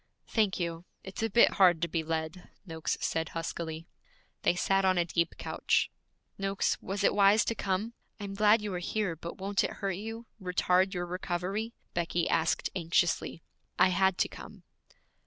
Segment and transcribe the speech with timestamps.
[0.29, 0.85] 'Thank you.
[1.03, 3.87] It's a bit hard to be led,' Noakes said huskily.
[4.41, 5.91] They sat on a deep couch.
[6.39, 7.93] 'Noakes, was it wise to come?
[8.19, 12.27] I am glad you are here, but won't it hurt you, retard your recovery?' Becky
[12.27, 13.43] asked anxiously.
[13.77, 14.63] 'I had to come.'